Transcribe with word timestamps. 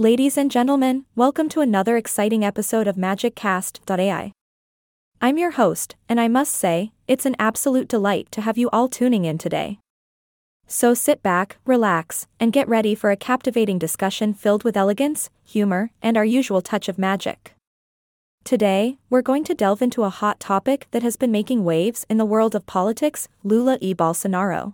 Ladies 0.00 0.38
and 0.38 0.50
gentlemen, 0.50 1.04
welcome 1.14 1.50
to 1.50 1.60
another 1.60 1.98
exciting 1.98 2.42
episode 2.42 2.86
of 2.86 2.96
MagicCast.ai. 2.96 4.32
I'm 5.20 5.36
your 5.36 5.50
host, 5.50 5.94
and 6.08 6.18
I 6.18 6.26
must 6.26 6.54
say, 6.54 6.92
it's 7.06 7.26
an 7.26 7.36
absolute 7.38 7.86
delight 7.86 8.28
to 8.30 8.40
have 8.40 8.56
you 8.56 8.70
all 8.70 8.88
tuning 8.88 9.26
in 9.26 9.36
today. 9.36 9.78
So 10.66 10.94
sit 10.94 11.22
back, 11.22 11.58
relax, 11.66 12.26
and 12.40 12.50
get 12.50 12.66
ready 12.66 12.94
for 12.94 13.10
a 13.10 13.16
captivating 13.16 13.78
discussion 13.78 14.32
filled 14.32 14.64
with 14.64 14.74
elegance, 14.74 15.28
humor, 15.44 15.90
and 16.00 16.16
our 16.16 16.24
usual 16.24 16.62
touch 16.62 16.88
of 16.88 16.98
magic. 16.98 17.52
Today, 18.42 18.96
we're 19.10 19.20
going 19.20 19.44
to 19.44 19.54
delve 19.54 19.82
into 19.82 20.04
a 20.04 20.08
hot 20.08 20.40
topic 20.40 20.86
that 20.92 21.02
has 21.02 21.18
been 21.18 21.30
making 21.30 21.62
waves 21.62 22.06
in 22.08 22.16
the 22.16 22.24
world 22.24 22.54
of 22.54 22.64
politics 22.64 23.28
Lula 23.44 23.76
e 23.82 23.94
Bolsonaro. 23.94 24.72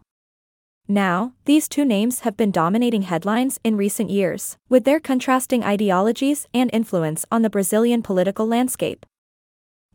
Now, 0.89 1.33
these 1.47 1.69
two 1.69 1.85
names 1.85 2.21
have 2.21 2.37
been 2.37 2.53
dominating 2.53 3.03
headlines 3.03 3.59
in 3.65 3.77
recent 3.77 4.09
years, 4.09 4.57
with 4.69 4.85
their 4.85 5.01
contrasting 5.01 5.65
ideologies 5.65 6.47
and 6.55 6.71
influence 6.73 7.25
on 7.33 7.43
the 7.43 7.51
Brazilian 7.51 8.03
political 8.03 8.47
landscape. 8.47 9.05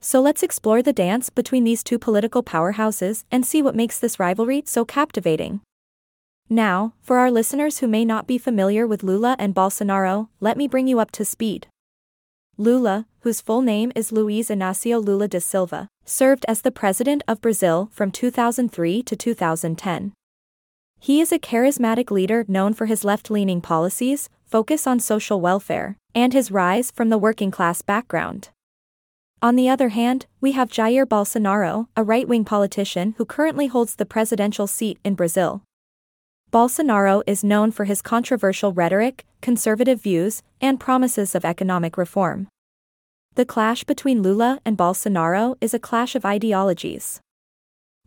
So 0.01 0.19
let's 0.19 0.43
explore 0.43 0.81
the 0.81 0.91
dance 0.91 1.29
between 1.29 1.63
these 1.63 1.83
two 1.83 1.97
political 1.97 2.43
powerhouses 2.43 3.23
and 3.31 3.45
see 3.45 3.61
what 3.61 3.75
makes 3.75 3.99
this 3.99 4.19
rivalry 4.19 4.63
so 4.65 4.83
captivating. 4.83 5.61
Now, 6.49 6.93
for 7.01 7.19
our 7.19 7.31
listeners 7.31 7.79
who 7.79 7.87
may 7.87 8.03
not 8.03 8.27
be 8.27 8.37
familiar 8.37 8.85
with 8.85 9.03
Lula 9.03 9.37
and 9.39 9.55
Bolsonaro, 9.55 10.27
let 10.41 10.57
me 10.57 10.67
bring 10.67 10.87
you 10.87 10.99
up 10.99 11.11
to 11.11 11.23
speed. 11.23 11.67
Lula, 12.57 13.05
whose 13.21 13.39
full 13.39 13.61
name 13.61 13.93
is 13.95 14.11
Luiz 14.11 14.49
Inácio 14.49 15.01
Lula 15.01 15.29
da 15.29 15.39
Silva, 15.39 15.87
served 16.03 16.43
as 16.49 16.61
the 16.61 16.71
president 16.71 17.23
of 17.29 17.39
Brazil 17.39 17.89
from 17.93 18.11
2003 18.11 19.03
to 19.03 19.15
2010. 19.15 20.11
He 21.03 21.19
is 21.19 21.31
a 21.31 21.39
charismatic 21.39 22.11
leader 22.11 22.45
known 22.47 22.75
for 22.75 22.85
his 22.85 23.03
left 23.03 23.31
leaning 23.31 23.59
policies, 23.59 24.29
focus 24.45 24.85
on 24.85 24.99
social 24.99 25.41
welfare, 25.41 25.97
and 26.13 26.31
his 26.31 26.51
rise 26.51 26.91
from 26.91 27.09
the 27.09 27.17
working 27.17 27.49
class 27.49 27.81
background. 27.81 28.49
On 29.41 29.55
the 29.55 29.67
other 29.67 29.89
hand, 29.89 30.27
we 30.41 30.51
have 30.51 30.69
Jair 30.69 31.07
Bolsonaro, 31.07 31.87
a 31.97 32.03
right 32.03 32.27
wing 32.27 32.45
politician 32.45 33.15
who 33.17 33.25
currently 33.25 33.65
holds 33.65 33.95
the 33.95 34.05
presidential 34.05 34.67
seat 34.67 34.99
in 35.03 35.15
Brazil. 35.15 35.63
Bolsonaro 36.51 37.23
is 37.25 37.43
known 37.43 37.71
for 37.71 37.85
his 37.85 38.03
controversial 38.03 38.71
rhetoric, 38.71 39.25
conservative 39.41 39.99
views, 39.99 40.43
and 40.61 40.79
promises 40.79 41.33
of 41.33 41.43
economic 41.43 41.97
reform. 41.97 42.47
The 43.33 43.45
clash 43.45 43.85
between 43.85 44.21
Lula 44.21 44.59
and 44.63 44.77
Bolsonaro 44.77 45.55
is 45.61 45.73
a 45.73 45.79
clash 45.79 46.13
of 46.13 46.25
ideologies. 46.25 47.19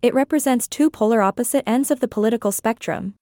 It 0.02 0.14
represents 0.14 0.68
two 0.68 0.90
polar 0.90 1.22
opposite 1.22 1.62
ends 1.66 1.90
of 1.90 2.00
the 2.00 2.08
political 2.08 2.52
spectrum. 2.52 3.14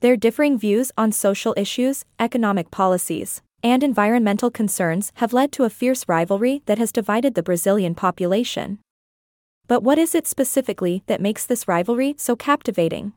Their 0.00 0.16
differing 0.16 0.58
views 0.58 0.90
on 0.98 1.12
social 1.12 1.54
issues, 1.56 2.04
economic 2.18 2.70
policies, 2.70 3.40
and 3.62 3.84
environmental 3.84 4.50
concerns 4.50 5.12
have 5.16 5.32
led 5.32 5.52
to 5.52 5.64
a 5.64 5.70
fierce 5.70 6.08
rivalry 6.08 6.62
that 6.66 6.78
has 6.78 6.90
divided 6.90 7.34
the 7.34 7.42
Brazilian 7.42 7.94
population. 7.94 8.80
But 9.68 9.84
what 9.84 9.98
is 9.98 10.14
it 10.14 10.26
specifically 10.26 11.04
that 11.06 11.20
makes 11.20 11.46
this 11.46 11.68
rivalry 11.68 12.14
so 12.18 12.34
captivating? 12.34 13.12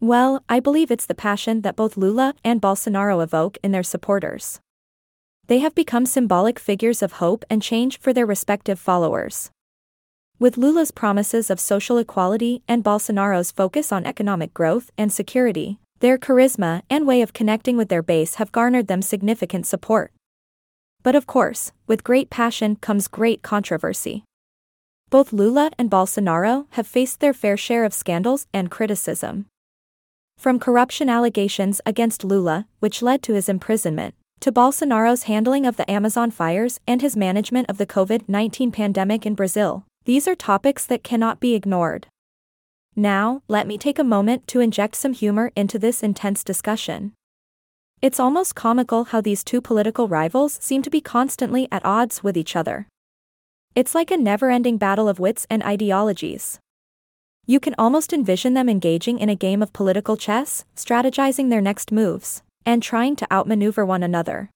Well, 0.00 0.42
I 0.48 0.60
believe 0.60 0.90
it's 0.90 1.04
the 1.04 1.14
passion 1.14 1.60
that 1.60 1.76
both 1.76 1.98
Lula 1.98 2.34
and 2.42 2.62
Bolsonaro 2.62 3.22
evoke 3.22 3.58
in 3.62 3.70
their 3.70 3.82
supporters. 3.82 4.58
They 5.46 5.58
have 5.58 5.74
become 5.74 6.06
symbolic 6.06 6.58
figures 6.58 7.02
of 7.02 7.20
hope 7.20 7.44
and 7.50 7.60
change 7.60 7.98
for 7.98 8.14
their 8.14 8.24
respective 8.24 8.80
followers. 8.80 9.50
With 10.40 10.56
Lula's 10.56 10.90
promises 10.90 11.50
of 11.50 11.60
social 11.60 11.98
equality 11.98 12.62
and 12.66 12.82
Bolsonaro's 12.82 13.50
focus 13.50 13.92
on 13.92 14.06
economic 14.06 14.54
growth 14.54 14.90
and 14.96 15.12
security, 15.12 15.78
their 15.98 16.16
charisma 16.16 16.80
and 16.88 17.06
way 17.06 17.20
of 17.20 17.34
connecting 17.34 17.76
with 17.76 17.90
their 17.90 18.02
base 18.02 18.36
have 18.36 18.50
garnered 18.50 18.86
them 18.86 19.02
significant 19.02 19.66
support. 19.66 20.12
But 21.02 21.14
of 21.14 21.26
course, 21.26 21.72
with 21.86 22.04
great 22.04 22.30
passion 22.30 22.76
comes 22.76 23.06
great 23.06 23.42
controversy. 23.42 24.24
Both 25.10 25.34
Lula 25.34 25.72
and 25.78 25.90
Bolsonaro 25.90 26.64
have 26.70 26.86
faced 26.86 27.20
their 27.20 27.34
fair 27.34 27.58
share 27.58 27.84
of 27.84 27.92
scandals 27.92 28.46
and 28.54 28.70
criticism. 28.70 29.44
From 30.38 30.58
corruption 30.58 31.10
allegations 31.10 31.82
against 31.84 32.24
Lula, 32.24 32.66
which 32.78 33.02
led 33.02 33.22
to 33.24 33.34
his 33.34 33.50
imprisonment, 33.50 34.14
to 34.40 34.50
Bolsonaro's 34.50 35.24
handling 35.24 35.66
of 35.66 35.76
the 35.76 35.90
Amazon 35.90 36.30
fires 36.30 36.80
and 36.88 37.02
his 37.02 37.14
management 37.14 37.68
of 37.68 37.76
the 37.76 37.84
COVID 37.84 38.26
19 38.26 38.72
pandemic 38.72 39.26
in 39.26 39.34
Brazil, 39.34 39.84
these 40.04 40.26
are 40.26 40.34
topics 40.34 40.86
that 40.86 41.04
cannot 41.04 41.40
be 41.40 41.54
ignored. 41.54 42.06
Now, 42.96 43.42
let 43.48 43.66
me 43.66 43.78
take 43.78 43.98
a 43.98 44.04
moment 44.04 44.46
to 44.48 44.60
inject 44.60 44.96
some 44.96 45.12
humor 45.12 45.52
into 45.54 45.78
this 45.78 46.02
intense 46.02 46.42
discussion. 46.42 47.12
It's 48.02 48.18
almost 48.18 48.54
comical 48.54 49.04
how 49.04 49.20
these 49.20 49.44
two 49.44 49.60
political 49.60 50.08
rivals 50.08 50.58
seem 50.60 50.82
to 50.82 50.90
be 50.90 51.00
constantly 51.00 51.68
at 51.70 51.84
odds 51.84 52.22
with 52.22 52.36
each 52.36 52.56
other. 52.56 52.88
It's 53.74 53.94
like 53.94 54.10
a 54.10 54.16
never 54.16 54.50
ending 54.50 54.78
battle 54.78 55.08
of 55.08 55.20
wits 55.20 55.46
and 55.50 55.62
ideologies. 55.62 56.58
You 57.46 57.60
can 57.60 57.74
almost 57.78 58.12
envision 58.12 58.54
them 58.54 58.68
engaging 58.68 59.18
in 59.18 59.28
a 59.28 59.34
game 59.34 59.62
of 59.62 59.72
political 59.72 60.16
chess, 60.16 60.64
strategizing 60.74 61.50
their 61.50 61.60
next 61.60 61.92
moves, 61.92 62.42
and 62.64 62.82
trying 62.82 63.16
to 63.16 63.32
outmaneuver 63.32 63.84
one 63.84 64.02
another. 64.02 64.50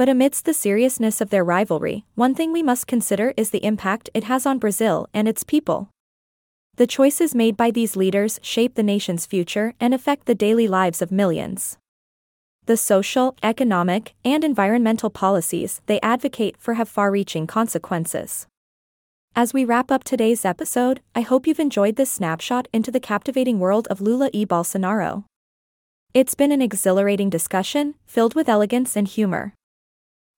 But 0.00 0.08
amidst 0.08 0.46
the 0.46 0.54
seriousness 0.54 1.20
of 1.20 1.28
their 1.28 1.44
rivalry, 1.44 2.06
one 2.14 2.34
thing 2.34 2.52
we 2.52 2.62
must 2.62 2.86
consider 2.86 3.34
is 3.36 3.50
the 3.50 3.62
impact 3.62 4.08
it 4.14 4.24
has 4.24 4.46
on 4.46 4.58
Brazil 4.58 5.06
and 5.12 5.28
its 5.28 5.44
people. 5.44 5.90
The 6.76 6.86
choices 6.86 7.34
made 7.34 7.54
by 7.54 7.70
these 7.70 7.96
leaders 7.96 8.40
shape 8.42 8.76
the 8.76 8.82
nation's 8.82 9.26
future 9.26 9.74
and 9.78 9.92
affect 9.92 10.24
the 10.24 10.34
daily 10.34 10.66
lives 10.66 11.02
of 11.02 11.12
millions. 11.12 11.76
The 12.64 12.78
social, 12.78 13.36
economic, 13.42 14.14
and 14.24 14.42
environmental 14.42 15.10
policies 15.10 15.82
they 15.84 16.00
advocate 16.00 16.56
for 16.58 16.80
have 16.80 16.88
far 16.88 17.10
reaching 17.10 17.46
consequences. 17.46 18.46
As 19.36 19.52
we 19.52 19.66
wrap 19.66 19.90
up 19.90 20.02
today's 20.02 20.46
episode, 20.46 21.02
I 21.14 21.20
hope 21.20 21.46
you've 21.46 21.60
enjoyed 21.60 21.96
this 21.96 22.10
snapshot 22.10 22.68
into 22.72 22.90
the 22.90 23.00
captivating 23.00 23.58
world 23.58 23.86
of 23.88 24.00
Lula 24.00 24.30
e 24.32 24.46
Bolsonaro. 24.46 25.24
It's 26.14 26.34
been 26.34 26.52
an 26.52 26.62
exhilarating 26.62 27.28
discussion, 27.28 27.96
filled 28.06 28.34
with 28.34 28.48
elegance 28.48 28.96
and 28.96 29.06
humor. 29.06 29.52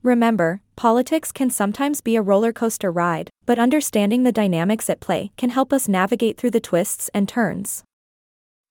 Remember, 0.03 0.61
politics 0.75 1.31
can 1.31 1.49
sometimes 1.49 2.01
be 2.01 2.17
a 2.17 2.23
roller 2.23 2.53
coaster 2.53 2.91
ride, 2.91 3.31
but 3.47 3.61
understanding 3.61 4.25
the 4.25 4.33
dynamics 4.33 4.91
at 4.91 4.99
play 4.99 5.31
can 5.37 5.51
help 5.51 5.73
us 5.73 5.87
navigate 5.87 6.37
through 6.37 6.51
the 6.51 6.61
twists 6.61 7.09
and 7.15 7.29
turns. 7.29 7.85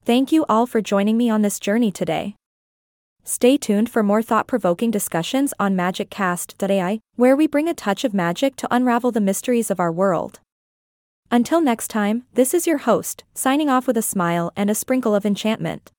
Thank 0.03 0.33
you 0.33 0.45
all 0.49 0.65
for 0.65 0.81
joining 0.81 1.17
me 1.17 1.29
on 1.29 1.41
this 1.41 1.59
journey 1.59 1.89
today. 1.89 2.35
Stay 3.23 3.55
tuned 3.55 3.89
for 3.89 4.03
more 4.03 4.21
thought 4.21 4.47
provoking 4.47 4.91
discussions 4.91 5.53
on 5.57 5.75
MagicCast.ai, 5.75 6.99
where 7.15 7.35
we 7.35 7.47
bring 7.47 7.69
a 7.69 7.73
touch 7.73 8.03
of 8.03 8.13
magic 8.13 8.57
to 8.57 8.67
unravel 8.69 9.11
the 9.11 9.21
mysteries 9.21 9.71
of 9.71 9.79
our 9.79 9.91
world. 9.91 10.41
Until 11.29 11.61
next 11.61 11.87
time, 11.87 12.25
this 12.33 12.53
is 12.53 12.67
your 12.67 12.79
host, 12.79 13.23
signing 13.33 13.69
off 13.69 13.87
with 13.87 13.95
a 13.95 14.01
smile 14.01 14.51
and 14.57 14.69
a 14.69 14.75
sprinkle 14.75 15.15
of 15.15 15.25
enchantment. 15.25 15.91